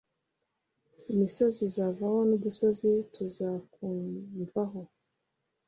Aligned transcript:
«Imisozi 1.13 1.59
izavaho 1.69 2.17
n'udusozi 2.27 2.89
tuzakumvaho, 3.13 4.81